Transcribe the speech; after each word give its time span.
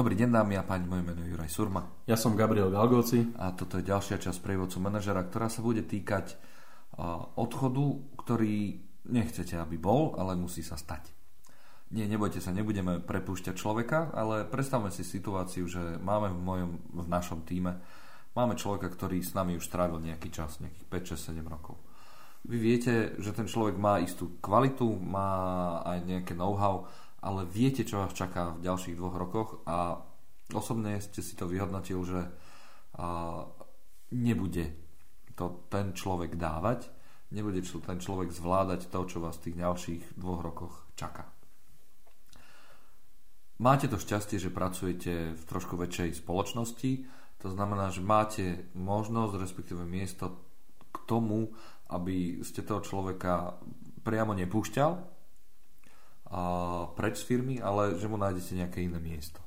Dobrý 0.00 0.16
deň 0.16 0.32
dámy 0.32 0.56
a 0.56 0.64
páni, 0.64 0.88
moje 0.88 1.04
meno 1.04 1.20
je 1.20 1.28
Juraj 1.28 1.52
Surma. 1.52 1.84
Ja 2.08 2.16
som 2.16 2.32
Gabriel 2.32 2.72
Galgoci. 2.72 3.36
A 3.36 3.52
toto 3.52 3.76
je 3.76 3.84
ďalšia 3.84 4.16
časť 4.16 4.40
prievodcu 4.40 4.80
manažera, 4.80 5.20
ktorá 5.20 5.52
sa 5.52 5.60
bude 5.60 5.84
týkať 5.84 6.40
odchodu, 7.36 8.00
ktorý 8.16 8.80
nechcete, 9.12 9.60
aby 9.60 9.76
bol, 9.76 10.16
ale 10.16 10.40
musí 10.40 10.64
sa 10.64 10.80
stať. 10.80 11.12
Nie, 11.92 12.08
nebojte 12.08 12.40
sa, 12.40 12.48
nebudeme 12.48 12.96
prepúšťať 13.04 13.52
človeka, 13.52 14.08
ale 14.16 14.48
predstavme 14.48 14.88
si 14.88 15.04
situáciu, 15.04 15.68
že 15.68 16.00
máme 16.00 16.32
v, 16.32 16.40
mojom, 16.48 16.70
v 16.80 17.04
našom 17.04 17.44
týme 17.44 17.76
máme 18.32 18.56
človeka, 18.56 18.88
ktorý 18.88 19.20
s 19.20 19.36
nami 19.36 19.60
už 19.60 19.68
strávil 19.68 20.00
nejaký 20.00 20.32
čas, 20.32 20.64
nejakých 20.64 21.12
5, 21.12 21.12
6, 21.12 21.44
7 21.44 21.44
rokov. 21.44 21.76
Vy 22.48 22.56
viete, 22.56 23.20
že 23.20 23.36
ten 23.36 23.44
človek 23.44 23.76
má 23.76 24.00
istú 24.00 24.40
kvalitu, 24.40 24.96
má 24.96 25.76
aj 25.84 25.98
nejaké 26.08 26.32
know-how, 26.32 26.88
ale 27.20 27.44
viete, 27.44 27.84
čo 27.84 28.00
vás 28.00 28.16
čaká 28.16 28.56
v 28.56 28.64
ďalších 28.64 28.96
dvoch 28.96 29.16
rokoch 29.16 29.48
a 29.68 30.00
osobne 30.56 30.96
ste 31.00 31.20
si 31.20 31.36
to 31.36 31.44
vyhodnotil, 31.44 32.00
že 32.04 32.20
nebude 34.10 34.64
to 35.36 35.64
ten 35.72 35.92
človek 35.92 36.36
dávať, 36.36 36.88
nebude 37.30 37.62
ten 37.62 37.98
človek 38.00 38.32
zvládať 38.34 38.90
to, 38.90 39.00
čo 39.06 39.22
vás 39.22 39.38
v 39.38 39.44
tých 39.48 39.56
ďalších 39.60 40.02
dvoch 40.18 40.40
rokoch 40.42 40.74
čaká. 40.96 41.28
Máte 43.60 43.92
to 43.92 44.00
šťastie, 44.00 44.40
že 44.40 44.48
pracujete 44.48 45.36
v 45.36 45.42
trošku 45.44 45.76
väčšej 45.76 46.24
spoločnosti, 46.24 46.92
to 47.40 47.48
znamená, 47.52 47.92
že 47.92 48.00
máte 48.00 48.68
možnosť, 48.72 49.36
respektíve 49.36 49.84
miesto 49.84 50.40
k 50.88 50.96
tomu, 51.04 51.52
aby 51.92 52.40
ste 52.40 52.64
toho 52.64 52.80
človeka 52.80 53.60
priamo 54.00 54.32
nepúšťal, 54.32 55.19
preč 56.94 57.20
z 57.20 57.26
firmy, 57.26 57.58
ale 57.58 57.98
že 57.98 58.06
mu 58.06 58.14
nájdete 58.14 58.54
nejaké 58.54 58.78
iné 58.86 59.02
miesto. 59.02 59.42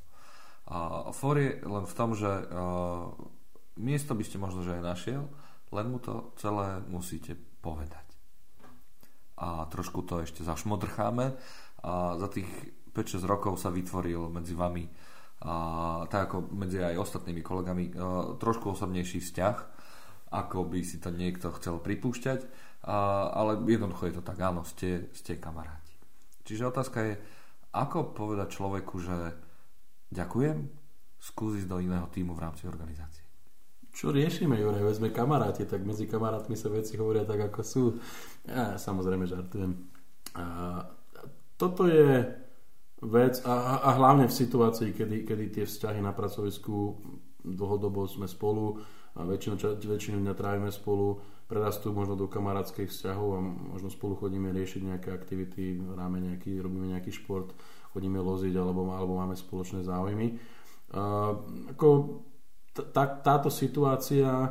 A 0.67 1.11
for 1.15 1.39
je 1.39 1.59
len 1.63 1.85
v 1.87 1.95
tom, 1.95 2.15
že 2.15 2.27
uh, 2.27 3.11
miesto 3.79 4.15
by 4.15 4.23
ste 4.23 4.39
možno 4.39 4.63
že 4.63 4.79
aj 4.79 4.83
našiel, 4.83 5.23
len 5.75 5.87
mu 5.91 5.99
to 5.99 6.31
celé 6.39 6.79
musíte 6.87 7.35
povedať. 7.63 8.03
A 9.39 9.67
trošku 9.67 10.03
to 10.07 10.23
ešte 10.23 10.43
zašmodrcháme. 10.43 11.35
A 11.83 12.15
za 12.15 12.27
tých 12.31 12.47
5-6 12.95 13.27
rokov 13.27 13.59
sa 13.59 13.73
vytvoril 13.73 14.31
medzi 14.31 14.55
vami 14.55 14.87
a 15.43 15.55
tak 16.07 16.31
ako 16.31 16.55
medzi 16.55 16.79
aj 16.79 16.95
ostatnými 17.03 17.43
kolegami 17.43 17.91
trošku 18.39 18.79
osobnejší 18.79 19.19
vzťah, 19.19 19.57
ako 20.31 20.71
by 20.71 20.79
si 20.87 21.03
to 21.03 21.11
niekto 21.11 21.51
chcel 21.59 21.83
pripúšťať, 21.83 22.47
a, 22.87 23.27
ale 23.35 23.59
jednoducho 23.67 24.07
je 24.07 24.15
to 24.15 24.23
tak, 24.23 24.39
áno, 24.39 24.63
ste, 24.63 25.11
ste 25.11 25.35
kamaráti. 25.35 25.82
Čiže 26.43 26.69
otázka 26.69 26.99
je, 27.03 27.13
ako 27.73 28.13
povedať 28.13 28.53
človeku, 28.53 28.95
že 28.99 29.15
ďakujem, 30.11 30.67
skúsiť 31.23 31.65
do 31.65 31.79
iného 31.79 32.05
týmu 32.11 32.35
v 32.35 32.43
rámci 32.43 32.67
organizácie. 32.67 33.23
Čo 33.93 34.09
riešime, 34.09 34.57
Juraj? 34.57 34.83
Veď 34.83 34.95
sme 34.99 35.09
kamaráti, 35.13 35.63
tak 35.69 35.85
medzi 35.85 36.09
kamarátmi 36.09 36.57
sa 36.57 36.67
veci 36.67 36.97
hovoria 36.97 37.23
tak, 37.23 37.47
ako 37.47 37.61
sú. 37.61 37.83
Ja 38.43 38.75
samozrejme 38.75 39.29
žartujem. 39.29 39.71
A, 40.33 40.43
toto 41.55 41.85
je 41.85 42.25
vec 43.05 43.39
a, 43.45 43.85
a 43.85 43.89
hlavne 43.95 44.25
v 44.25 44.33
situácii, 44.33 44.97
kedy, 44.97 45.29
kedy 45.29 45.45
tie 45.53 45.65
vzťahy 45.69 46.01
na 46.01 46.11
pracovisku 46.11 46.97
dlhodobo 47.45 48.09
sme 48.09 48.25
spolu 48.25 48.81
a 49.13 49.21
väčšinu, 49.21 49.55
väčšinu 49.77 50.17
dňa 50.25 50.33
trávime 50.33 50.73
spolu, 50.73 51.21
prerastú 51.45 51.93
možno 51.93 52.17
do 52.17 52.25
kamarátskych 52.25 52.89
vzťahov 52.89 53.29
a 53.37 53.39
možno 53.43 53.93
spolu 53.93 54.17
chodíme 54.17 54.49
riešiť 54.49 54.81
nejaké 54.89 55.09
aktivity, 55.13 55.77
hráme 55.77 56.17
nejaký, 56.17 56.57
robíme 56.57 56.89
nejaký 56.89 57.13
šport, 57.13 57.53
chodíme 57.93 58.17
loziť 58.17 58.57
alebo, 58.57 58.89
alebo 58.89 59.21
máme 59.21 59.37
spoločné 59.37 59.85
záujmy. 59.85 60.33
Uh, 60.93 61.37
ako 61.69 61.87
tá, 62.73 63.05
táto 63.21 63.53
situácia, 63.53 64.49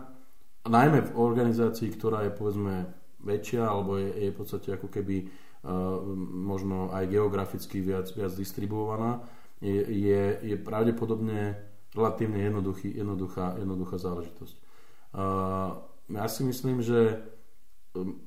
najmä 0.63 1.11
v 1.11 1.15
organizácii, 1.19 1.91
ktorá 1.99 2.23
je 2.23 2.33
povedzme 2.35 2.75
väčšia 3.19 3.67
alebo 3.67 3.99
je, 3.99 4.11
je 4.15 4.31
v 4.31 4.39
podstate 4.39 4.69
ako 4.79 4.87
keby 4.87 5.27
uh, 5.27 5.99
možno 6.31 6.95
aj 6.95 7.11
geograficky 7.11 7.83
viac, 7.83 8.07
viac 8.15 8.31
distribuovaná, 8.31 9.27
je, 9.59 9.83
je, 9.91 10.23
je 10.43 10.57
pravdepodobne 10.59 11.72
relatívne 11.93 12.41
jednoduchý, 12.41 12.89
jednoduchá, 12.97 13.61
jednoduchá 13.61 13.97
záležitosť. 14.01 14.57
Ja 16.13 16.27
si 16.29 16.43
myslím, 16.45 16.81
že 16.81 17.21
um, 17.97 18.21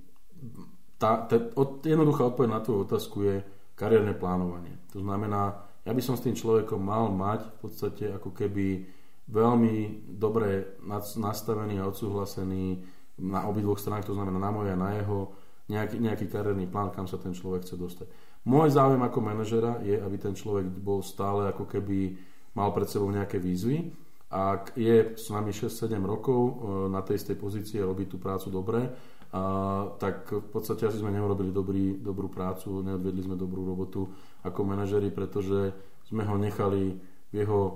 tá, 0.98 1.26
tá, 1.28 1.38
od, 1.58 1.86
jednoduchá 1.86 2.34
odpoveď 2.34 2.50
na 2.50 2.62
tú 2.62 2.81
otázku 2.81 3.26
je 3.26 3.36
kariérne 3.76 4.16
plánovanie. 4.16 4.80
To 4.96 5.03
znamená, 5.03 5.66
ja 5.86 5.92
by 5.94 6.02
som 6.02 6.16
s 6.16 6.24
tým 6.24 6.34
človekom 6.34 6.80
mal 6.80 7.12
mať 7.12 7.46
v 7.46 7.56
podstate 7.62 8.06
ako 8.16 8.31
keby 8.34 8.88
veľmi 9.30 10.06
dobre 10.18 10.80
nastavený 11.18 11.82
a 11.82 11.90
odsúhlasený 11.90 12.86
na 13.22 13.50
obidvoch 13.50 13.82
stranách, 13.82 14.09
to 14.09 14.18
znamená 14.18 14.38
na 14.38 14.52
moje 14.53 14.72
a 14.74 14.80
na 14.80 14.97
jeho, 14.97 15.34
nejaký, 15.66 15.97
nejaký 15.97 16.26
kariérny 16.30 16.70
plán, 16.70 16.94
kam 16.94 17.09
sa 17.09 17.18
ten 17.18 17.34
človek 17.34 17.66
chce 17.66 17.76
dostať. 17.76 18.08
Môj 18.46 18.78
záujem 18.78 19.02
ako 19.02 19.20
manažera 19.26 19.82
je, 19.82 19.97
aby 19.97 20.16
ten 20.22 20.38
človek 20.38 20.70
bol 20.70 21.02
stále 21.02 21.50
ako 21.50 21.66
keby 21.66 22.14
mal 22.55 22.71
pred 22.71 22.88
sebou 22.88 23.11
nejaké 23.11 23.38
výzvy 23.38 23.91
ak 24.35 24.75
je 24.75 25.16
s 25.16 25.31
nami 25.31 25.55
6-7 25.55 25.95
rokov 26.01 26.41
e, 26.43 26.53
na 26.89 26.99
tej 26.99 27.21
istej 27.23 27.38
pozícii 27.39 27.77
a 27.79 27.88
robí 27.88 28.09
tú 28.09 28.17
prácu 28.19 28.51
dobre, 28.51 28.89
a, 29.31 29.41
tak 29.95 30.27
v 30.33 30.47
podstate 30.51 30.89
asi 30.89 30.99
sme 30.99 31.16
neurobili 31.16 31.55
dobrý, 31.55 31.95
dobrú 32.01 32.27
prácu, 32.27 32.83
neodvedli 32.83 33.21
sme 33.23 33.39
dobrú 33.39 33.63
robotu 33.63 34.11
ako 34.43 34.59
manažeri, 34.67 35.07
pretože 35.13 35.71
sme 36.09 36.27
ho 36.27 36.35
nechali 36.35 36.97
v 37.31 37.33
jeho 37.33 37.61
e, 37.69 37.73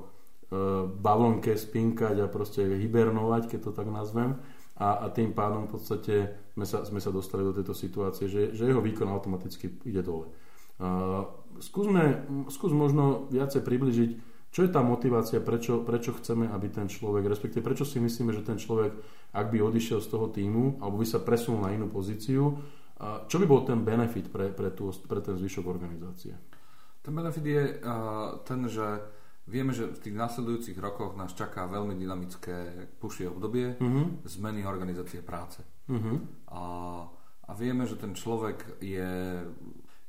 balónke 1.00 1.56
spinkať 1.56 2.26
a 2.26 2.32
proste 2.32 2.66
hibernovať, 2.66 3.48
keď 3.48 3.60
to 3.70 3.72
tak 3.72 3.88
nazvem. 3.88 4.36
A, 4.80 5.06
a 5.06 5.12
tým 5.12 5.36
pádom 5.36 5.68
v 5.68 5.80
podstate 5.80 6.16
sme 6.56 6.68
sa, 6.68 6.84
sme 6.84 7.00
sa 7.04 7.12
dostali 7.12 7.44
do 7.44 7.56
tejto 7.56 7.76
situácie, 7.76 8.32
že, 8.32 8.56
že 8.56 8.68
jeho 8.68 8.80
výkon 8.84 9.12
automaticky 9.12 9.76
ide 9.84 10.00
dole. 10.00 10.32
Uh, 10.80 11.28
skúsme, 11.60 12.24
skús 12.48 12.72
možno 12.72 13.28
viacej 13.28 13.60
približiť, 13.60 14.10
čo 14.50 14.66
je 14.66 14.70
tá 14.74 14.82
motivácia, 14.82 15.38
prečo, 15.38 15.86
prečo 15.86 16.18
chceme, 16.18 16.50
aby 16.50 16.74
ten 16.74 16.90
človek, 16.90 17.30
respektíve 17.30 17.62
prečo 17.62 17.86
si 17.86 18.02
myslíme, 18.02 18.34
že 18.34 18.42
ten 18.42 18.58
človek, 18.58 18.92
ak 19.38 19.46
by 19.54 19.62
odišiel 19.62 20.02
z 20.02 20.10
toho 20.10 20.34
týmu, 20.34 20.82
alebo 20.82 20.98
by 20.98 21.06
sa 21.06 21.22
presunul 21.22 21.70
na 21.70 21.74
inú 21.74 21.86
pozíciu, 21.86 22.58
čo 23.00 23.36
by 23.40 23.46
bol 23.48 23.64
ten 23.64 23.86
benefit 23.86 24.28
pre, 24.28 24.52
pre, 24.52 24.74
tú, 24.76 24.92
pre 25.06 25.22
ten 25.22 25.38
zvyšok 25.38 25.66
organizácie? 25.70 26.34
Ten 27.00 27.14
benefit 27.16 27.46
je 27.46 27.64
uh, 27.80 28.44
ten, 28.44 28.68
že 28.68 28.84
vieme, 29.48 29.72
že 29.72 29.88
v 29.88 30.02
tých 30.04 30.16
nasledujúcich 30.20 30.78
rokoch 30.78 31.16
nás 31.16 31.32
čaká 31.32 31.64
veľmi 31.66 31.96
dynamické 31.96 32.90
pušie 33.00 33.32
obdobie 33.32 33.80
uh-huh. 33.80 34.26
zmeny 34.28 34.68
organizácie 34.68 35.24
práce. 35.24 35.64
Uh-huh. 35.88 36.22
A, 36.52 36.64
a 37.48 37.52
vieme, 37.56 37.88
že 37.88 37.96
ten 37.98 38.12
človek 38.14 38.82
je, 38.84 39.42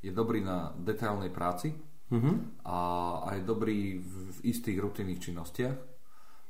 je 0.03 0.11
dobrý 0.11 0.45
na 0.45 0.75
detailnej 0.77 1.31
práci, 1.31 1.73
uh-huh. 2.11 2.35
a, 2.67 2.79
a 3.25 3.29
je 3.39 3.43
dobrý 3.47 3.99
v, 3.99 4.13
v 4.37 4.39
istých 4.51 4.79
rutinných 4.83 5.23
činnostiach, 5.23 5.77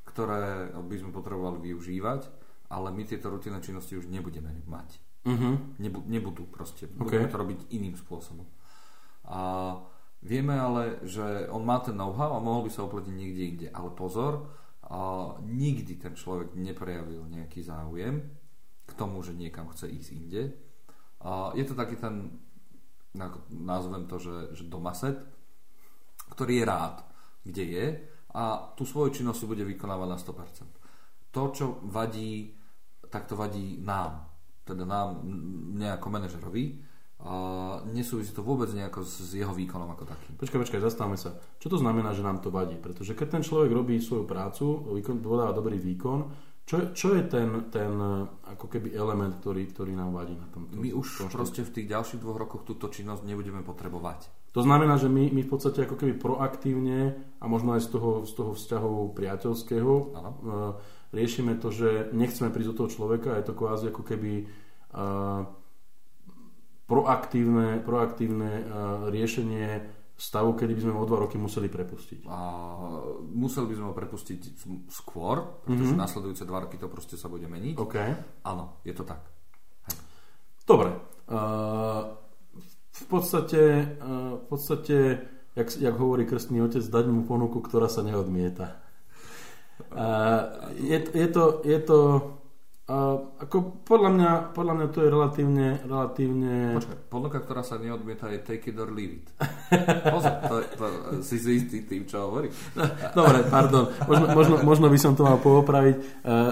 ktoré 0.09 0.75
by 0.75 0.97
sme 0.98 1.15
potrebovali 1.15 1.71
využívať, 1.71 2.21
ale 2.72 2.88
my 2.91 3.03
tieto 3.06 3.31
rutinné 3.31 3.62
činnosti 3.62 3.94
už 3.94 4.10
nebudeme 4.10 4.50
mať. 4.66 4.99
Uh-huh. 5.28 5.60
Nebu, 5.78 6.03
nebudú 6.09 6.49
proste. 6.49 6.88
Okay. 6.88 6.97
Budeme 6.97 7.28
to 7.28 7.37
robiť 7.37 7.60
iným 7.76 7.94
spôsobom. 7.94 8.49
A 9.28 9.41
vieme 10.25 10.56
ale, 10.56 11.04
že 11.04 11.47
on 11.53 11.62
má 11.62 11.78
ten 11.84 11.94
know-how 11.94 12.34
a 12.34 12.43
mohol 12.43 12.66
by 12.66 12.70
sa 12.72 12.88
uplatniť 12.88 13.15
niekde 13.15 13.43
inde. 13.44 13.69
Ale 13.70 13.93
pozor, 13.93 14.49
a 14.91 15.38
nikdy 15.47 16.03
ten 16.03 16.19
človek 16.19 16.59
neprejavil 16.59 17.22
nejaký 17.31 17.62
záujem 17.62 18.26
k 18.91 18.93
tomu, 18.99 19.22
že 19.22 19.38
niekam 19.38 19.70
chce 19.70 19.87
ísť 19.87 20.10
inde. 20.19 20.43
A 21.22 21.54
je 21.54 21.62
to 21.62 21.78
taký 21.78 21.94
ten, 21.94 22.43
nazvem 23.54 24.10
to, 24.10 24.19
že, 24.19 24.59
že 24.59 24.65
domaset, 24.66 25.23
ktorý 26.31 26.62
je 26.62 26.65
rád, 26.65 26.97
kde 27.44 27.65
je 27.67 27.87
a 28.31 28.73
tú 28.79 28.87
svoju 28.87 29.21
činnosť 29.21 29.43
si 29.43 29.50
bude 29.50 29.67
vykonávať 29.67 30.09
na 30.09 30.19
100%. 30.19 31.35
To, 31.35 31.43
čo 31.50 31.82
vadí, 31.87 32.55
tak 33.11 33.27
to 33.27 33.35
vadí 33.35 33.79
nám, 33.82 34.31
teda 34.62 34.87
nám, 34.87 35.23
mne 35.75 35.99
ako 35.99 36.06
manažerovi, 36.11 36.91
a 37.21 37.32
nesúvisí 37.93 38.32
to 38.32 38.41
vôbec 38.41 38.73
nejako 38.73 39.05
s 39.05 39.37
jeho 39.37 39.53
výkonom 39.53 39.93
ako 39.93 40.09
takým. 40.09 40.41
Počkaj, 40.41 40.61
počkaj, 40.65 40.81
zastavme 40.81 41.21
sa. 41.21 41.37
Čo 41.61 41.69
to 41.69 41.77
znamená, 41.77 42.17
že 42.17 42.25
nám 42.25 42.41
to 42.41 42.49
vadí? 42.49 42.81
Pretože 42.81 43.12
keď 43.12 43.37
ten 43.37 43.43
človek 43.44 43.69
robí 43.76 44.00
svoju 44.00 44.25
prácu, 44.25 44.88
výkon, 44.97 45.21
podáva 45.21 45.53
dobrý 45.53 45.76
výkon, 45.76 46.33
čo, 46.65 46.97
čo 46.97 47.12
je 47.12 47.29
ten, 47.29 47.69
ten 47.69 47.93
ako 48.47 48.73
keby 48.73 48.97
element, 48.97 49.37
ktorý, 49.37 49.69
ktorý 49.69 49.93
nám 49.93 50.17
vadí 50.17 50.33
na 50.33 50.49
tom? 50.49 50.73
My 50.73 50.97
už 50.97 51.29
proste 51.29 51.61
v 51.61 51.75
tých 51.76 51.93
ďalších 51.93 52.25
dvoch 52.25 52.41
rokoch 52.41 52.65
túto 52.65 52.88
činnosť 52.88 53.29
nebudeme 53.29 53.61
potrebovať. 53.61 54.39
To 54.50 54.61
znamená, 54.67 54.99
že 54.99 55.06
my, 55.06 55.31
my 55.31 55.47
v 55.47 55.50
podstate 55.50 55.87
ako 55.87 55.94
keby 55.94 56.19
proaktívne 56.19 57.14
a 57.38 57.44
možno 57.47 57.79
aj 57.79 57.87
z 57.87 57.88
toho, 57.94 58.11
z 58.26 58.32
toho 58.35 58.50
vzťahu 58.58 59.14
priateľského 59.14 59.93
ano. 60.19 60.31
Uh, 60.31 60.41
riešime 61.14 61.55
to, 61.62 61.70
že 61.70 62.11
nechceme 62.11 62.50
prísť 62.50 62.75
do 62.75 62.79
toho 62.82 62.88
človeka, 62.91 63.38
je 63.38 63.47
to 63.47 63.55
kvázi 63.55 63.94
ako 63.94 64.02
keby 64.02 64.50
uh, 64.91 65.47
proaktívne, 66.91 67.79
proaktívne 67.79 68.50
uh, 68.50 68.64
riešenie 69.14 69.87
stavu, 70.20 70.52
kedy 70.52 70.76
by 70.76 70.82
sme 70.85 70.93
ho 70.93 71.00
o 71.00 71.08
dva 71.08 71.25
roky 71.25 71.41
museli 71.41 71.73
prepustiť. 71.73 72.29
A 72.29 72.38
museli 73.32 73.73
by 73.73 73.75
sme 73.79 73.87
ho 73.88 73.94
prepustiť 73.97 74.41
skôr, 74.93 75.64
pretože 75.64 75.97
mm-hmm. 75.97 76.05
nasledujúce 76.05 76.44
dva 76.44 76.69
roky 76.69 76.76
to 76.76 76.93
proste 76.93 77.17
sa 77.17 77.32
bude 77.32 77.49
meniť. 77.49 77.81
OK. 77.81 77.97
Áno, 78.44 78.85
je 78.85 78.93
to 78.93 79.08
tak. 79.08 79.25
Hej. 79.88 79.97
Dobre. 80.69 80.93
Uh, 81.25 82.19
v 83.00 83.06
podstate, 83.08 83.62
uh, 84.00 84.37
v 84.41 84.44
podstate 84.49 84.97
jak, 85.56 85.69
jak 85.76 85.94
hovorí 85.97 86.29
krstný 86.29 86.61
otec, 86.62 86.85
dať 86.85 87.05
mu 87.08 87.25
ponuku, 87.25 87.61
ktorá 87.64 87.88
sa 87.88 88.05
neodmieta. 88.05 88.81
Uh, 89.91 90.70
je, 90.76 90.99
je 91.17 91.29
to, 91.32 91.64
je 91.64 91.79
to 91.81 91.99
Uh, 92.91 93.38
ako 93.38 93.87
podľa 93.87 94.11
mňa, 94.19 94.31
podľa 94.50 94.75
mňa 94.75 94.87
to 94.91 94.99
je 95.06 95.08
relatívne... 95.14 95.67
relatívne... 95.87 96.75
Počkaj, 96.75 96.99
ponuka, 97.06 97.38
ktorá 97.38 97.62
sa 97.62 97.79
neodmieta 97.79 98.26
je 98.35 98.43
take 98.43 98.67
it 98.67 98.82
or 98.82 98.91
leave 98.91 99.23
it. 99.23 99.31
Pozor, 100.11 100.35
to, 100.43 100.55
to, 100.75 100.85
si 101.23 101.38
si 101.38 101.62
istý 101.62 101.87
tým, 101.87 102.02
čo 102.11 102.26
hovorí. 102.26 102.50
Dobre, 103.14 103.47
pardon. 103.47 103.94
Možno, 104.11 104.26
možno, 104.35 104.55
možno 104.67 104.87
by 104.91 104.99
som 104.99 105.14
to 105.14 105.23
mal 105.23 105.38
poopraviť. 105.38 105.97
Uh, 106.02 106.02
uh, 106.26 106.50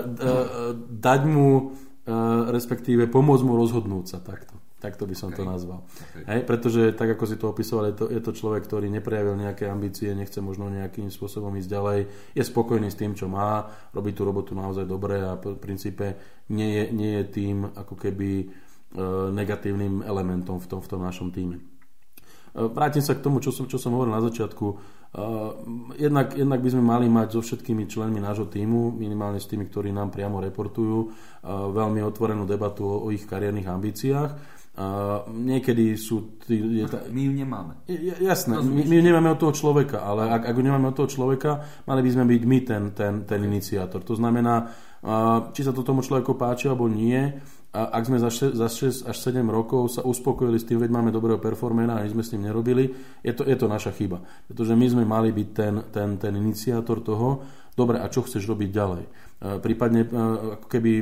dať 0.78 1.20
mu, 1.26 1.74
uh, 1.74 2.54
respektíve 2.54 3.10
pomôcť 3.10 3.42
mu 3.42 3.58
rozhodnúť 3.58 4.06
sa 4.06 4.22
takto. 4.22 4.54
Takto 4.78 5.10
by 5.10 5.14
som 5.18 5.34
okay. 5.34 5.42
to 5.42 5.42
nazval. 5.42 5.82
Okay. 5.82 6.22
Hej, 6.22 6.40
pretože 6.46 6.94
tak 6.94 7.10
ako 7.18 7.24
si 7.26 7.34
to 7.34 7.50
opisoval, 7.50 7.90
je 7.90 7.98
to, 7.98 8.04
je 8.14 8.22
to 8.22 8.30
človek, 8.30 8.62
ktorý 8.62 8.86
neprejavil 8.86 9.34
nejaké 9.34 9.66
ambície, 9.66 10.14
nechce 10.14 10.38
možno 10.38 10.70
nejakým 10.70 11.10
spôsobom 11.10 11.50
ísť 11.58 11.66
ďalej, 11.66 12.00
je 12.38 12.42
spokojný 12.46 12.86
s 12.86 12.94
tým, 12.94 13.18
čo 13.18 13.26
má, 13.26 13.66
robí 13.90 14.14
tú 14.14 14.22
robotu 14.22 14.54
naozaj 14.54 14.86
dobre 14.86 15.18
a 15.18 15.34
v 15.34 15.58
princípe 15.58 16.14
nie 16.54 16.78
je, 16.78 16.84
nie 16.94 17.10
je 17.18 17.24
tým 17.26 17.66
ako 17.74 17.98
keby 17.98 18.30
e, 18.38 18.46
negatívnym 19.34 20.06
elementom 20.06 20.62
v 20.62 20.66
tom, 20.70 20.78
v 20.78 20.90
tom 20.94 21.02
našom 21.02 21.34
týme. 21.34 21.58
E, 21.58 21.62
vrátim 22.70 23.02
sa 23.02 23.18
k 23.18 23.24
tomu, 23.26 23.42
čo 23.42 23.50
som, 23.50 23.66
čo 23.66 23.82
som 23.82 23.98
hovoril 23.98 24.14
na 24.14 24.22
začiatku. 24.22 24.66
E, 24.70 24.74
jednak, 26.06 26.38
jednak 26.38 26.62
by 26.62 26.70
sme 26.70 26.86
mali 26.86 27.10
mať 27.10 27.34
so 27.34 27.42
všetkými 27.42 27.90
členmi 27.90 28.22
nášho 28.22 28.46
týmu, 28.46 28.94
minimálne 28.94 29.42
s 29.42 29.50
tými, 29.50 29.66
ktorí 29.66 29.90
nám 29.90 30.14
priamo 30.14 30.38
reportujú, 30.38 30.98
e, 31.02 31.06
veľmi 31.50 31.98
otvorenú 31.98 32.46
debatu 32.46 32.86
o, 32.86 33.02
o 33.02 33.10
ich 33.10 33.26
kariérnych 33.26 33.66
ambíciách 33.66 34.57
Uh, 34.78 35.26
niekedy 35.34 35.98
sú... 35.98 36.38
Tí, 36.38 36.54
je 36.54 36.86
ta... 36.86 37.02
My 37.10 37.26
ju 37.26 37.34
nemáme. 37.34 37.82
Jasné, 38.22 38.62
my, 38.62 38.86
my 38.86 38.94
ju 38.94 39.02
nemáme 39.02 39.34
od 39.34 39.42
toho 39.42 39.50
človeka, 39.50 40.06
ale 40.06 40.30
ak, 40.30 40.46
ak 40.46 40.54
ju 40.54 40.62
nemáme 40.62 40.94
od 40.94 40.94
toho 40.94 41.10
človeka, 41.10 41.82
mali 41.82 41.98
by 42.06 42.10
sme 42.14 42.24
byť 42.30 42.42
my 42.46 42.58
ten, 42.62 42.82
ten, 42.94 43.14
ten 43.26 43.40
iniciátor. 43.42 44.06
To 44.06 44.14
znamená, 44.14 44.70
či 45.50 45.66
sa 45.66 45.74
to 45.74 45.82
tomu 45.82 46.06
človeku 46.06 46.38
páči 46.38 46.70
alebo 46.70 46.86
nie, 46.86 47.18
a 47.68 48.00
ak 48.00 48.08
sme 48.08 48.16
za 48.16 48.32
6, 48.32 48.56
za 48.56 48.68
6 48.70 49.10
až 49.12 49.16
7 49.18 49.44
rokov 49.44 49.92
sa 49.92 50.02
uspokojili 50.06 50.56
s 50.56 50.64
tým, 50.64 50.80
veď 50.80 50.88
máme 50.88 51.12
dobrého 51.12 51.36
performera 51.36 52.00
a 52.00 52.02
nič 52.06 52.16
sme 52.16 52.24
s 52.24 52.32
ním 52.32 52.48
nerobili, 52.48 52.88
je 53.20 53.32
to, 53.36 53.44
je 53.44 53.56
to 53.60 53.68
naša 53.68 53.92
chyba. 53.92 54.24
Pretože 54.48 54.72
my 54.72 54.86
sme 54.88 55.04
mali 55.04 55.36
byť 55.36 55.48
ten, 55.52 55.74
ten, 55.92 56.08
ten 56.16 56.32
iniciátor 56.32 57.04
toho, 57.04 57.44
dobre, 57.76 58.00
a 58.00 58.08
čo 58.08 58.24
chceš 58.24 58.48
robiť 58.48 58.70
ďalej? 58.72 59.04
E, 59.38 59.62
prípadne 59.62 60.02
e, 60.02 60.08
ako 60.58 60.66
keby 60.66 60.92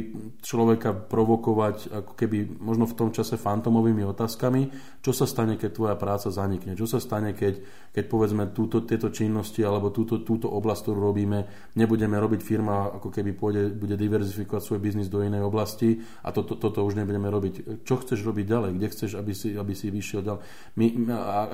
človeka 0.44 0.92
provokovať 0.92 1.88
ako 1.88 2.12
keby 2.12 2.60
možno 2.60 2.84
v 2.84 2.92
tom 2.92 3.08
čase 3.08 3.40
fantomovými 3.40 4.04
otázkami, 4.04 4.68
čo 5.00 5.16
sa 5.16 5.24
stane, 5.24 5.56
keď 5.56 5.70
tvoja 5.72 5.96
práca 5.96 6.28
zanikne, 6.28 6.76
čo 6.76 6.84
sa 6.84 7.00
stane, 7.00 7.32
keď, 7.32 7.64
keď 7.96 8.04
povedzme 8.04 8.52
túto, 8.52 8.84
tieto 8.84 9.08
činnosti 9.08 9.64
alebo 9.64 9.88
túto, 9.88 10.20
túto 10.20 10.52
oblasť, 10.52 10.80
ktorú 10.84 11.00
robíme, 11.00 11.38
nebudeme 11.80 12.20
robiť 12.20 12.40
firma, 12.44 12.92
ako 13.00 13.08
keby 13.08 13.32
pôjde, 13.32 13.72
bude 13.72 13.96
diverzifikovať 13.96 14.62
svoj 14.68 14.80
biznis 14.84 15.08
do 15.08 15.24
inej 15.24 15.40
oblasti 15.40 16.04
a 16.20 16.28
toto, 16.28 16.60
toto 16.60 16.84
už 16.84 16.92
nebudeme 16.92 17.32
robiť. 17.32 17.88
Čo 17.88 18.04
chceš 18.04 18.20
robiť 18.20 18.44
ďalej? 18.44 18.70
Kde 18.76 18.88
chceš, 18.92 19.10
aby 19.16 19.32
si, 19.32 19.56
aby 19.56 19.72
si 19.72 19.88
vyšiel 19.88 20.20
ďalej? 20.20 20.40
My, 20.76 20.86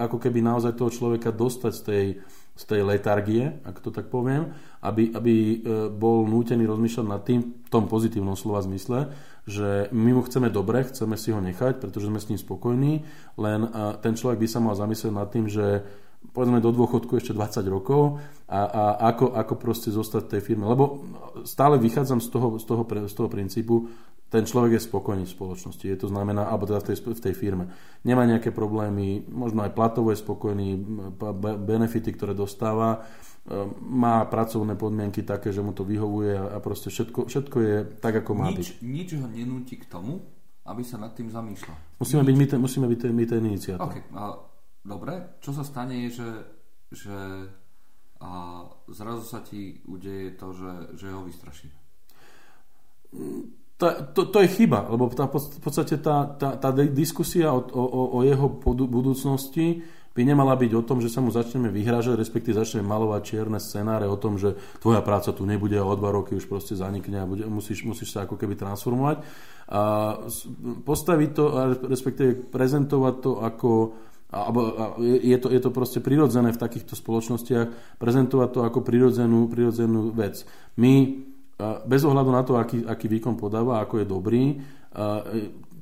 ako 0.03 0.19
keby 0.19 0.43
naozaj 0.43 0.75
toho 0.75 0.91
človeka 0.91 1.31
dostať 1.31 1.73
z 1.79 1.83
tej 1.87 2.07
z 2.53 2.65
tej 2.69 2.85
letargie, 2.85 3.65
ak 3.65 3.81
to 3.81 3.89
tak 3.89 4.13
poviem, 4.13 4.53
aby, 4.85 5.09
aby 5.17 5.35
e, 5.35 5.57
bol 5.89 6.29
nútený 6.29 6.69
rozmýšľať 6.69 7.07
nad 7.09 7.25
tým 7.25 7.41
v 7.65 7.69
tom 7.73 7.89
pozitívnom 7.89 8.37
slova 8.37 8.61
zmysle, 8.61 9.09
že 9.49 9.89
my 9.91 10.11
mu 10.13 10.23
chceme 10.23 10.53
dobre, 10.53 10.85
chceme 10.85 11.17
si 11.17 11.33
ho 11.33 11.41
nechať, 11.41 11.81
pretože 11.81 12.13
sme 12.13 12.21
s 12.21 12.29
ním 12.29 12.37
spokojní, 12.37 12.93
len 13.41 13.61
e, 13.65 13.69
ten 14.05 14.13
človek 14.13 14.37
by 14.45 14.49
sa 14.49 14.61
mal 14.61 14.77
zamyslieť 14.77 15.13
nad 15.17 15.29
tým, 15.33 15.49
že 15.49 15.81
povedzme 16.31 16.63
do 16.63 16.71
dôchodku 16.71 17.19
ešte 17.19 17.35
20 17.35 17.67
rokov 17.67 18.23
a, 18.47 18.61
a 18.63 18.83
ako, 19.11 19.35
ako 19.35 19.55
proste 19.59 19.91
zostať 19.91 20.29
v 20.29 20.33
tej 20.39 20.43
firme. 20.45 20.71
Lebo 20.71 21.03
stále 21.43 21.83
vychádzam 21.83 22.23
z 22.23 22.29
toho, 22.31 22.49
z 22.63 22.65
toho, 22.69 22.83
z 22.87 23.15
toho 23.17 23.29
princípu, 23.33 23.91
ten 24.33 24.49
človek 24.49 24.81
je 24.81 24.89
spokojný 24.89 25.29
v 25.29 25.35
spoločnosti. 25.37 25.85
Je 25.85 25.99
to 26.01 26.09
znamená, 26.09 26.49
alebo 26.49 26.65
teda 26.65 26.81
v 26.81 26.89
tej, 26.89 26.97
v 27.05 27.25
tej 27.29 27.35
firme. 27.37 27.69
Nemá 28.09 28.25
nejaké 28.25 28.49
problémy, 28.49 29.29
možno 29.29 29.61
aj 29.61 29.77
platovo 29.77 30.09
je 30.09 30.25
spokojný, 30.25 30.81
benefity, 31.61 32.17
ktoré 32.17 32.33
dostáva, 32.33 32.97
e, 32.97 33.01
má 33.85 34.25
pracovné 34.25 34.73
podmienky 34.81 35.21
také, 35.21 35.53
že 35.53 35.61
mu 35.61 35.77
to 35.77 35.85
vyhovuje 35.85 36.33
a 36.33 36.57
proste 36.65 36.89
všetko, 36.89 37.29
všetko 37.29 37.57
je 37.61 37.77
tak, 38.01 38.25
ako 38.25 38.33
má 38.33 38.49
nič, 38.49 38.57
byť. 38.57 38.69
Nič 38.81 39.09
ho 39.21 39.29
nenúti 39.29 39.77
k 39.77 39.85
tomu, 39.85 40.25
aby 40.65 40.81
sa 40.81 40.97
nad 40.97 41.13
tým 41.13 41.29
zamýšľal. 41.29 42.01
Musíme 42.01 42.25
nič. 42.25 42.29
byť 42.33 42.37
my 42.41 42.47
ten, 42.49 42.59
musíme 42.65 42.87
byť 42.89 42.99
ten, 43.05 43.13
my 43.13 43.25
ten 43.29 43.43
iniciátor. 43.45 43.85
Okay. 43.85 44.01
A, 44.17 44.33
dobre, 44.81 45.37
čo 45.45 45.53
sa 45.53 45.61
stane 45.61 46.09
je, 46.09 46.25
že, 46.25 46.31
že 46.89 47.19
a 48.17 48.65
zrazu 48.89 49.29
sa 49.29 49.45
ti 49.45 49.85
udeje 49.85 50.41
to, 50.41 50.57
že, 50.57 50.73
že 50.97 51.13
ho 51.13 51.21
vystrašíme 51.21 51.77
to, 53.83 53.87
to, 54.15 54.21
to 54.31 54.39
je 54.47 54.63
chyba, 54.63 54.87
lebo 54.87 55.11
tá, 55.11 55.27
v 55.27 55.59
podstate 55.59 55.99
tá, 55.99 56.31
tá, 56.39 56.55
tá 56.55 56.71
diskusia 56.71 57.51
o, 57.51 57.59
o, 57.59 58.15
o 58.15 58.19
jeho 58.23 58.47
budúcnosti 58.87 59.83
by 60.13 60.23
nemala 60.23 60.55
byť 60.55 60.71
o 60.77 60.87
tom, 60.87 61.01
že 61.01 61.09
sa 61.09 61.25
mu 61.25 61.33
začneme 61.33 61.73
vyhrážať, 61.73 62.21
respektíve 62.21 62.55
začneme 62.55 62.85
malovať 62.85 63.21
čierne 63.25 63.59
scenáre 63.59 64.05
o 64.07 64.21
tom, 64.21 64.37
že 64.39 64.55
tvoja 64.79 65.01
práca 65.01 65.33
tu 65.33 65.43
nebude 65.49 65.75
a 65.75 65.89
o 65.89 65.97
dva 65.97 66.13
roky 66.13 66.37
už 66.37 66.47
proste 66.47 66.77
zanikne 66.79 67.25
a 67.25 67.27
bude, 67.27 67.49
musíš, 67.49 67.83
musíš 67.83 68.15
sa 68.15 68.29
ako 68.29 68.37
keby 68.37 68.55
transformovať. 68.55 69.25
A 69.73 69.81
postaviť 70.85 71.31
to, 71.33 71.45
respektíve 71.89 72.31
prezentovať 72.53 73.15
to 73.19 73.33
ako 73.41 73.71
alebo 74.33 74.73
je 75.05 75.37
to, 75.37 75.53
je 75.53 75.61
to 75.61 75.69
proste 75.69 76.01
prirodzené 76.01 76.57
v 76.57 76.63
takýchto 76.65 76.97
spoločnostiach, 76.97 78.01
prezentovať 78.01 78.49
to 78.49 78.61
ako 78.65 78.81
prirodzenú, 78.81 79.45
prirodzenú 79.45 80.09
vec. 80.09 80.49
My 80.81 81.21
bez 81.87 82.03
ohľadu 82.03 82.31
na 82.33 82.43
to, 82.43 82.57
aký, 82.57 82.87
aký 82.87 83.07
výkon 83.09 83.37
podáva, 83.37 83.83
ako 83.83 84.03
je 84.03 84.07
dobrý, 84.07 84.45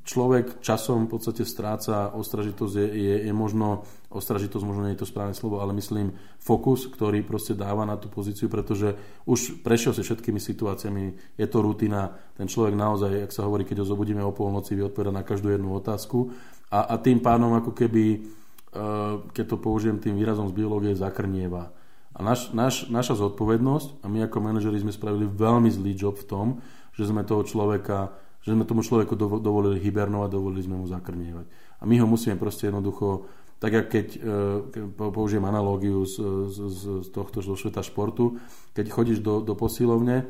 človek 0.01 0.65
časom 0.65 1.05
v 1.05 1.11
podstate 1.13 1.45
stráca 1.45 2.09
ostražitosť, 2.17 2.73
je, 2.73 2.87
je, 2.89 3.15
je 3.29 3.33
možno, 3.33 3.85
ostražitosť 4.09 4.63
možno 4.65 4.89
nie 4.89 4.97
je 4.97 5.01
to 5.05 5.09
správne 5.09 5.37
slovo, 5.37 5.61
ale 5.61 5.77
myslím 5.77 6.17
fokus, 6.41 6.89
ktorý 6.89 7.21
proste 7.21 7.53
dáva 7.53 7.85
na 7.85 8.01
tú 8.01 8.09
pozíciu, 8.09 8.49
pretože 8.49 8.97
už 9.29 9.61
prešiel 9.61 9.93
si 9.93 10.01
všetkými 10.01 10.41
situáciami, 10.41 11.37
je 11.37 11.47
to 11.47 11.61
rutina, 11.61 12.17
ten 12.33 12.49
človek 12.49 12.73
naozaj, 12.73 13.29
ak 13.29 13.31
sa 13.31 13.45
hovorí, 13.45 13.61
keď 13.61 13.85
ho 13.85 13.91
zobudíme 13.93 14.25
o 14.25 14.33
polnoci, 14.33 14.73
vie 14.73 14.89
odpovedať 14.89 15.13
na 15.13 15.27
každú 15.27 15.53
jednu 15.53 15.69
otázku. 15.77 16.33
A, 16.73 16.91
a 16.91 16.95
tým 16.97 17.21
pádom 17.21 17.53
ako 17.53 17.71
keby, 17.75 18.25
keď 19.35 19.45
to 19.45 19.57
použijem 19.59 19.99
tým 19.99 20.17
výrazom 20.17 20.49
z 20.49 20.55
biológie, 20.55 20.97
zakrnieva 20.97 21.80
naš, 22.21 22.53
naš, 22.55 22.87
naša 22.87 23.17
zodpovednosť, 23.17 24.01
a 24.01 24.05
my 24.07 24.25
ako 24.25 24.37
manažeri 24.39 24.79
sme 24.79 24.93
spravili 24.93 25.27
veľmi 25.27 25.69
zlý 25.69 25.91
job 25.97 26.15
v 26.15 26.27
tom, 26.29 26.47
že 26.93 27.09
sme 27.09 27.25
toho 27.25 27.43
človeka, 27.43 28.13
že 28.41 28.53
sme 28.53 28.65
tomu 28.65 28.81
človeku 28.81 29.13
dovolili 29.17 29.81
hibernovať, 29.81 30.29
dovolili 30.29 30.61
sme 30.65 30.79
mu 30.79 30.85
zakrnievať. 30.89 31.45
A 31.81 31.83
my 31.85 31.95
ho 31.97 32.07
musíme 32.09 32.37
proste 32.37 32.69
jednoducho, 32.69 33.25
tak 33.61 33.73
ako 33.77 33.87
keď, 33.93 34.07
keď 34.73 34.81
použijem 35.13 35.45
analógiu 35.45 36.01
z, 36.05 36.17
z, 36.49 36.57
z 37.05 37.09
tohto 37.13 37.45
zo 37.45 37.53
sveta 37.53 37.85
športu, 37.85 38.41
keď 38.73 38.85
chodíš 38.89 39.19
do, 39.21 39.41
do 39.45 39.53
posilovne, 39.53 40.25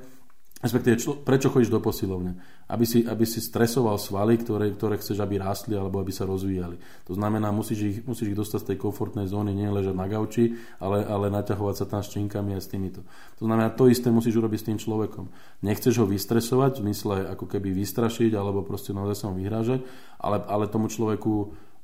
respektíve 0.59 1.23
prečo 1.23 1.47
chodíš 1.47 1.71
do 1.71 1.79
posilovne? 1.79 2.37
Aby 2.71 2.87
si, 2.87 3.03
aby 3.03 3.27
si 3.27 3.43
stresoval 3.43 3.99
svaly, 3.99 4.39
ktoré, 4.39 4.71
ktoré 4.71 4.95
chceš, 4.95 5.19
aby 5.19 5.43
rástli 5.43 5.75
alebo 5.75 5.99
aby 5.99 6.15
sa 6.15 6.23
rozvíjali. 6.23 6.79
To 7.03 7.19
znamená, 7.19 7.51
musíš 7.51 7.79
ich, 7.83 7.97
musíš 8.07 8.31
ich 8.31 8.39
dostať 8.39 8.59
z 8.63 8.67
tej 8.71 8.77
komfortnej 8.79 9.27
zóny, 9.27 9.51
nie 9.51 9.67
ležať 9.67 9.91
na 9.91 10.07
gauči, 10.07 10.55
ale, 10.79 11.03
ale 11.03 11.27
naťahovať 11.27 11.75
sa 11.75 11.85
tam 11.91 11.99
s 11.99 12.15
činkami 12.15 12.55
a 12.55 12.63
s 12.63 12.71
týmito. 12.71 13.03
To 13.43 13.43
znamená, 13.43 13.75
to 13.75 13.91
isté 13.91 14.07
musíš 14.07 14.39
urobiť 14.39 14.59
s 14.63 14.67
tým 14.71 14.79
človekom. 14.79 15.27
Nechceš 15.67 15.99
ho 15.99 16.07
vystresovať, 16.07 16.79
v 16.79 16.83
zmysle 16.87 17.27
ako 17.35 17.43
keby 17.51 17.75
vystrašiť 17.75 18.31
alebo 18.39 18.63
proste 18.63 18.95
naozaj 18.95 19.19
sa 19.19 19.27
mu 19.27 19.43
vyhrážať, 19.43 19.83
ale, 20.23 20.39
ale 20.47 20.71
tomu 20.71 20.87
človeku 20.87 21.33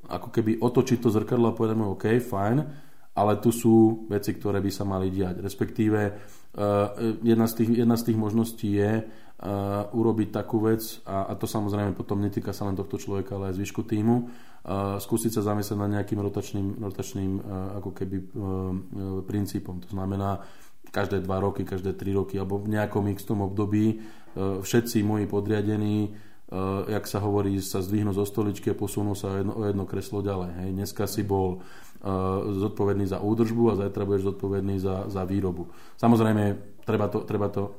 ako 0.07 0.29
keby 0.31 0.63
otočiť 0.63 1.03
to 1.03 1.11
zrkadlo 1.11 1.51
a 1.51 1.57
povedať 1.57 1.75
mu, 1.75 1.91
OK, 1.91 2.15
fajn, 2.23 2.57
ale 3.17 3.33
tu 3.41 3.49
sú 3.49 4.07
veci, 4.07 4.31
ktoré 4.37 4.61
by 4.61 4.71
sa 4.71 4.85
mali 4.85 5.09
diať. 5.09 5.41
Respektíve 5.41 5.99
uh, 6.05 7.17
jedna, 7.25 7.49
z 7.49 7.53
tých, 7.59 7.69
jedna 7.83 7.97
z 7.97 8.05
tých 8.07 8.17
možností 8.17 8.77
je 8.77 8.91
uh, 9.41 9.87
urobiť 9.93 10.29
takú 10.33 10.61
vec, 10.61 11.01
a, 11.05 11.29
a 11.29 11.33
to 11.37 11.45
samozrejme 11.45 11.93
potom 11.93 12.21
netýka 12.21 12.53
sa 12.53 12.65
len 12.65 12.77
tohto 12.77 12.97
človeka, 12.97 13.37
ale 13.37 13.53
aj 13.53 13.57
zvyšku 13.61 13.85
týmu, 13.85 14.15
uh, 14.25 14.97
skúsiť 14.97 15.37
sa 15.37 15.41
zamyslieť 15.41 15.77
nad 15.77 15.93
nejakým 15.97 16.19
rotačným, 16.21 16.67
rotačným 16.81 17.31
uh, 17.37 17.41
ako 17.81 17.89
keby 17.93 18.17
uh, 18.17 18.25
princípom. 19.25 19.81
To 19.85 19.89
znamená, 19.93 20.41
každé 20.89 21.21
dva 21.21 21.41
roky, 21.43 21.67
každé 21.67 21.93
tri 21.97 22.15
roky, 22.15 22.39
alebo 22.39 22.57
v 22.61 22.77
nejakom 22.77 23.07
tom 23.23 23.45
období 23.45 23.99
uh, 23.99 24.61
všetci 24.61 25.05
moji 25.05 25.25
podriadení 25.29 26.11
uh, 26.53 26.87
jak 26.87 27.05
sa 27.05 27.19
hovorí, 27.19 27.59
sa 27.59 27.83
zdvihnú 27.83 28.15
zo 28.15 28.23
stoličky 28.23 28.71
a 28.71 28.79
posunú 28.79 29.13
sa 29.13 29.41
jedno, 29.41 29.53
o 29.57 29.63
jedno 29.67 29.83
kreslo 29.83 30.23
ďalej. 30.23 30.51
Hej. 30.63 30.69
Dneska 30.73 31.03
si 31.05 31.21
bol 31.25 31.61
zodpovedný 32.61 33.09
za 33.09 33.17
údržbu 33.17 33.73
a 33.73 33.79
zajtra 33.81 34.05
budeš 34.05 34.29
zodpovedný 34.29 34.77
za, 34.77 35.09
za 35.09 35.25
výrobu. 35.25 35.65
Samozrejme, 35.97 36.77
treba 36.85 37.09
to, 37.09 37.25
treba 37.25 37.49
to 37.49 37.73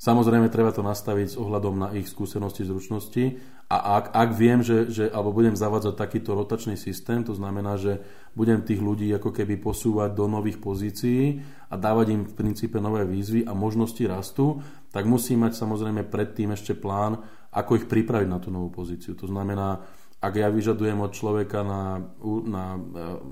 Samozrejme, 0.00 0.48
treba 0.48 0.72
to 0.72 0.80
nastaviť 0.80 1.36
s 1.36 1.36
ohľadom 1.36 1.76
na 1.76 1.88
ich 1.92 2.08
skúsenosti, 2.08 2.64
zručnosti 2.64 3.36
a 3.68 4.00
ak, 4.00 4.04
ak 4.16 4.28
viem, 4.32 4.64
že, 4.64 4.88
že, 4.88 5.04
alebo 5.12 5.36
budem 5.36 5.52
zavádzať 5.52 5.92
takýto 5.92 6.32
rotačný 6.32 6.80
systém, 6.80 7.20
to 7.20 7.36
znamená, 7.36 7.76
že 7.76 8.00
budem 8.32 8.64
tých 8.64 8.80
ľudí 8.80 9.12
ako 9.12 9.28
keby 9.28 9.60
posúvať 9.60 10.16
do 10.16 10.24
nových 10.24 10.56
pozícií 10.56 11.44
a 11.68 11.76
dávať 11.76 12.16
im 12.16 12.22
v 12.24 12.32
princípe 12.32 12.80
nové 12.80 13.04
výzvy 13.04 13.44
a 13.44 13.52
možnosti 13.52 14.00
rastu, 14.08 14.64
tak 14.88 15.04
musím 15.04 15.44
mať 15.44 15.60
samozrejme 15.60 16.08
predtým 16.08 16.56
ešte 16.56 16.72
plán, 16.72 17.20
ako 17.52 17.84
ich 17.84 17.86
pripraviť 17.86 18.28
na 18.32 18.40
tú 18.40 18.48
novú 18.48 18.72
pozíciu. 18.72 19.12
To 19.20 19.28
znamená, 19.28 19.84
ak 20.20 20.32
ja 20.36 20.52
vyžadujem 20.52 21.00
od 21.00 21.16
človeka 21.16 21.64
na, 21.64 21.96
na 22.44 22.64
e, 22.76 22.80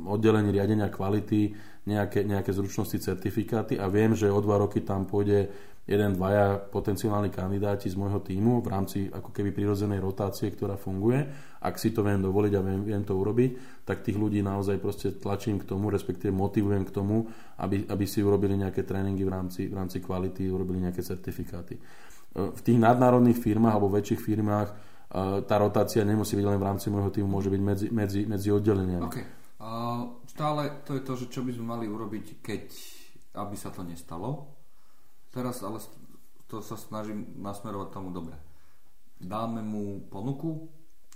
oddelenie 0.09 0.49
riadenia 0.49 0.89
kvality 0.89 1.53
nejaké, 1.85 2.25
nejaké 2.25 2.49
zručnosti, 2.57 2.97
certifikáty 2.97 3.77
a 3.77 3.93
viem, 3.93 4.17
že 4.17 4.33
o 4.33 4.41
dva 4.41 4.57
roky 4.57 4.81
tam 4.81 5.05
pôjde 5.05 5.53
jeden, 5.89 6.17
dvaja 6.17 6.61
potenciálni 6.69 7.33
kandidáti 7.33 7.89
z 7.89 7.97
môjho 7.97 8.21
týmu 8.21 8.61
v 8.61 8.69
rámci 8.69 8.99
ako 9.09 9.33
keby 9.33 9.57
prirodzenej 9.57 10.01
rotácie, 10.01 10.53
ktorá 10.53 10.77
funguje. 10.77 11.25
Ak 11.65 11.81
si 11.81 11.93
to 11.97 12.05
viem 12.05 12.21
dovoliť 12.21 12.53
a 12.57 12.61
viem, 12.61 12.81
viem 12.85 13.05
to 13.05 13.17
urobiť, 13.17 13.85
tak 13.89 14.05
tých 14.05 14.21
ľudí 14.21 14.45
naozaj 14.45 14.77
proste 14.81 15.17
tlačím 15.17 15.57
k 15.57 15.69
tomu, 15.69 15.89
respektíve 15.89 16.29
motivujem 16.29 16.85
k 16.85 16.93
tomu, 16.93 17.25
aby, 17.61 17.89
aby 17.89 18.05
si 18.05 18.21
urobili 18.21 18.61
nejaké 18.61 18.85
tréningy 18.85 19.25
v 19.25 19.33
rámci, 19.33 19.61
v 19.69 19.75
rámci 19.81 20.05
kvality, 20.05 20.45
urobili 20.53 20.85
nejaké 20.85 21.01
certifikáty. 21.01 21.81
V 22.37 22.61
tých 22.61 22.77
nadnárodných 22.77 23.41
firmách 23.41 23.75
alebo 23.81 23.89
väčších 23.89 24.21
firmách 24.21 24.69
tá 25.11 25.57
rotácia 25.57 26.05
nemusí 26.05 26.37
byť 26.37 26.47
len 26.47 26.61
v 26.61 26.67
rámci 26.69 26.93
môjho 26.93 27.09
týmu, 27.09 27.29
môže 27.29 27.49
byť 27.49 27.63
medzi, 27.65 27.87
medzi, 27.89 28.21
medzi 28.29 28.49
oddeleniami. 28.53 29.09
Okay. 29.09 29.25
Uh, 29.59 30.21
stále 30.29 30.85
to 30.87 30.95
je 30.95 31.03
to, 31.03 31.13
že 31.19 31.27
čo 31.33 31.41
by 31.43 31.51
sme 31.51 31.67
mali 31.67 31.85
urobiť, 31.89 32.45
keď 32.45 32.63
aby 33.39 33.57
sa 33.57 33.75
to 33.75 33.83
nestalo 33.83 34.59
Teraz 35.29 35.61
ale 35.61 35.79
to 36.49 36.65
sa 36.65 36.77
snažím 36.81 37.37
nasmerovať 37.39 37.89
tomu 37.93 38.09
dobre. 38.11 38.35
Dáme 39.21 39.61
mu 39.61 40.09
ponuku, 40.09 40.67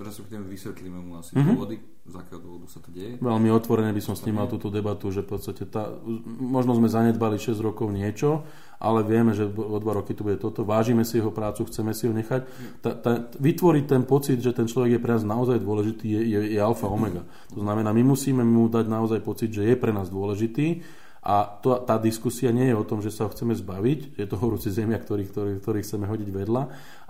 respektíve 0.01 0.41
vysvetlíme 0.49 0.97
mu 1.05 1.21
asi 1.21 1.37
mm-hmm. 1.37 1.53
dôvody, 1.53 1.77
z 2.09 2.15
akého 2.17 2.41
dôvodu 2.41 2.65
sa 2.73 2.81
to 2.81 2.89
deje. 2.89 3.21
Veľmi 3.21 3.53
otvorene 3.53 3.93
by 3.93 4.01
som 4.01 4.17
s 4.17 4.25
ním 4.25 4.41
mal 4.41 4.49
túto 4.49 4.73
debatu, 4.73 5.13
že 5.13 5.21
v 5.21 5.37
podstate 5.37 5.69
tá, 5.69 5.93
možno 6.41 6.73
sme 6.73 6.89
zanedbali 6.89 7.37
6 7.37 7.61
rokov 7.61 7.93
niečo, 7.93 8.49
ale 8.81 9.05
vieme, 9.05 9.37
že 9.37 9.45
o 9.45 9.77
2 9.77 9.85
roky 9.93 10.17
to 10.17 10.25
bude 10.25 10.41
toto, 10.41 10.65
vážime 10.65 11.05
si 11.05 11.21
jeho 11.21 11.29
prácu, 11.29 11.69
chceme 11.69 11.93
si 11.93 12.09
ho 12.09 12.17
nechať. 12.17 12.41
Tá, 12.81 12.97
tá, 12.97 13.29
vytvoriť 13.37 13.85
ten 13.85 14.03
pocit, 14.09 14.41
že 14.41 14.57
ten 14.57 14.65
človek 14.65 14.97
je 14.97 15.03
pre 15.05 15.13
nás 15.13 15.29
naozaj 15.29 15.61
dôležitý, 15.61 16.09
je, 16.09 16.21
je, 16.25 16.41
je 16.57 16.61
alfa 16.61 16.89
omega. 16.89 17.29
To 17.53 17.61
znamená, 17.61 17.93
my 17.93 18.01
musíme 18.01 18.41
mu 18.41 18.73
dať 18.73 18.89
naozaj 18.89 19.21
pocit, 19.21 19.53
že 19.53 19.69
je 19.69 19.77
pre 19.77 19.93
nás 19.93 20.09
dôležitý 20.09 20.81
a 21.23 21.47
to, 21.47 21.79
tá 21.87 22.03
diskusia 22.03 22.51
nie 22.51 22.73
je 22.73 22.75
o 22.75 22.83
tom, 22.83 22.99
že 22.99 23.15
sa 23.15 23.29
ho 23.29 23.31
chceme 23.31 23.55
zbaviť, 23.55 24.19
je 24.19 24.27
to 24.27 24.41
horúci 24.41 24.75
zemia, 24.75 24.99
ktorý, 24.99 25.31
ktorý, 25.31 25.53
ktorý 25.63 25.79
chceme 25.87 26.11
hodiť 26.11 26.29
vedľa, 26.35 26.63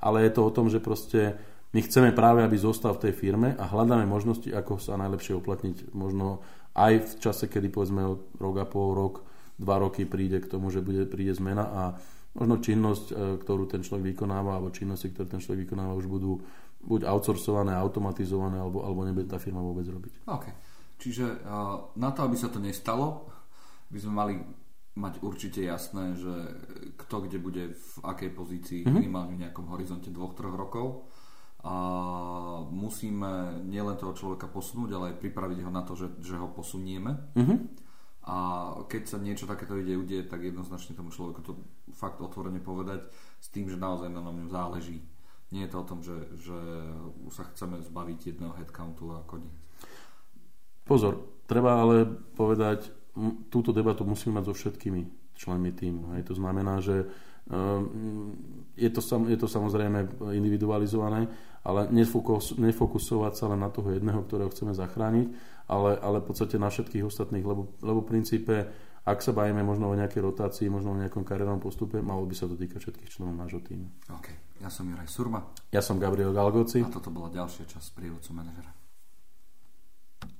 ale 0.03 0.29
je 0.29 0.31
to 0.37 0.41
o 0.45 0.51
tom, 0.53 0.69
že 0.69 0.85
proste 0.85 1.41
my 1.73 1.81
chceme 1.81 2.12
práve, 2.12 2.45
aby 2.45 2.57
zostal 2.61 2.93
v 2.93 3.09
tej 3.09 3.14
firme 3.17 3.57
a 3.57 3.64
hľadáme 3.64 4.05
možnosti, 4.05 4.52
ako 4.52 4.76
sa 4.76 5.00
najlepšie 5.00 5.41
uplatniť. 5.41 5.97
Možno 5.97 6.45
aj 6.76 6.93
v 7.00 7.12
čase, 7.17 7.49
kedy 7.49 7.73
povedzme 7.73 8.05
rok 8.37 8.57
a 8.61 8.67
pol, 8.69 8.93
rok, 8.93 9.25
dva 9.57 9.81
roky 9.81 10.05
príde 10.05 10.45
k 10.45 10.50
tomu, 10.52 10.69
že 10.69 10.85
bude, 10.85 11.09
príde 11.09 11.33
zmena 11.33 11.64
a 11.64 11.83
možno 12.37 12.61
činnosť, 12.61 13.07
e, 13.09 13.14
ktorú 13.41 13.69
ten 13.69 13.81
človek 13.81 14.12
vykonáva, 14.12 14.57
alebo 14.57 14.73
činnosti, 14.73 15.12
ktoré 15.12 15.29
ten 15.29 15.41
človek 15.41 15.69
vykonáva, 15.69 15.97
už 15.97 16.09
budú 16.09 16.45
buď 16.85 17.09
outsourcované, 17.09 17.73
automatizované, 17.76 18.61
alebo, 18.61 18.85
alebo 18.85 19.05
nebude 19.09 19.29
tá 19.29 19.41
firma 19.41 19.64
vôbec 19.64 19.88
robiť. 19.88 20.29
OK. 20.29 20.47
Čiže 20.99 21.43
uh, 21.47 21.95
na 21.99 22.11
to, 22.14 22.26
aby 22.26 22.37
sa 22.38 22.50
to 22.50 22.62
nestalo, 22.62 23.26
by 23.91 23.99
sme 23.99 24.12
mali 24.12 24.35
mať 24.93 25.25
určite 25.25 25.62
jasné, 25.64 26.14
že 26.19 26.35
kto 27.00 27.26
kde 27.26 27.38
bude 27.41 27.64
v 27.73 27.95
akej 28.05 28.31
pozícii 28.35 28.81
mm-hmm. 28.85 28.93
minimálne 28.93 29.35
v 29.35 29.43
nejakom 29.47 29.67
horizonte 29.73 30.12
dvoch, 30.12 30.37
troch 30.37 30.52
rokov 30.52 31.09
musíme 32.83 33.62
nielen 33.71 33.95
toho 33.95 34.11
človeka 34.11 34.51
posunúť, 34.51 34.91
ale 34.99 35.05
aj 35.15 35.23
pripraviť 35.23 35.59
ho 35.62 35.71
na 35.71 35.87
to, 35.87 35.95
že, 35.95 36.11
že 36.19 36.35
ho 36.35 36.51
posunieme. 36.51 37.15
Mm-hmm. 37.39 37.59
A 38.27 38.37
keď 38.91 39.03
sa 39.07 39.19
niečo 39.23 39.47
takéto 39.47 39.79
ide 39.79 39.95
udieť, 39.99 40.31
tak 40.31 40.43
jednoznačne 40.43 40.99
tomu 40.99 41.15
človeku 41.15 41.43
to 41.43 41.59
fakt 41.95 42.19
otvorene 42.19 42.59
povedať 42.59 43.07
s 43.39 43.51
tým, 43.51 43.71
že 43.71 43.79
naozaj 43.79 44.11
na 44.11 44.23
ňom 44.23 44.51
záleží. 44.51 45.03
Nie 45.55 45.67
je 45.67 45.73
to 45.75 45.79
o 45.83 45.89
tom, 45.89 46.01
že, 46.03 46.17
že 46.39 46.59
sa 47.31 47.47
chceme 47.51 47.83
zbaviť 47.83 48.35
jedného 48.35 48.55
headcountu 48.59 49.15
a 49.15 49.27
koniec. 49.27 49.53
Pozor, 50.83 51.45
treba 51.47 51.83
ale 51.83 52.09
povedať, 52.35 52.91
túto 53.53 53.71
debatu 53.71 54.03
musíme 54.09 54.41
mať 54.41 54.51
so 54.51 54.55
všetkými 54.57 55.22
členmi 55.35 55.73
týmu. 55.73 56.17
Hej. 56.17 56.29
To 56.31 56.35
znamená, 56.39 56.81
že 56.81 57.09
ehm, 57.51 57.83
je 58.77 58.91
to, 58.91 59.01
je 59.29 59.39
to 59.39 59.49
samozrejme 59.49 60.21
individualizované, 60.33 61.29
ale 61.62 61.87
nefokus, 61.95 62.59
nefokusovať 62.59 63.33
sa 63.39 63.47
len 63.53 63.62
na 63.62 63.71
toho 63.71 63.95
jedného, 63.95 64.27
ktorého 64.27 64.51
chceme 64.51 64.75
zachrániť, 64.75 65.27
ale, 65.71 65.95
ale 65.99 66.19
v 66.21 66.27
podstate 66.27 66.59
na 66.59 66.69
všetkých 66.69 67.07
ostatných, 67.07 67.47
lebo, 67.47 67.71
lebo 67.81 68.03
v 68.03 68.11
princípe, 68.19 68.55
ak 69.03 69.19
sa 69.23 69.35
bavíme 69.35 69.62
možno 69.62 69.91
o 69.91 69.99
nejakej 69.99 70.23
rotácii, 70.23 70.67
možno 70.71 70.95
o 70.95 71.01
nejakom 71.01 71.23
kariérnom 71.23 71.62
postupe, 71.62 72.03
malo 72.03 72.27
by 72.27 72.35
sa 72.35 72.51
to 72.51 72.59
týkať 72.59 72.83
všetkých 72.83 73.11
členov 73.11 73.39
nášho 73.39 73.62
týmu. 73.62 73.87
OK. 74.11 74.59
Ja 74.62 74.71
som 74.71 74.87
Juraj 74.87 75.11
Surma. 75.11 75.43
Ja 75.75 75.83
som 75.83 75.99
Gabriel 75.99 76.31
Galgoci. 76.31 76.87
A 76.87 76.91
toto 76.91 77.11
bola 77.11 77.31
ďalšia 77.35 77.67
časť 77.67 77.99
prievodcu 77.99 78.31
manažera. 78.31 78.82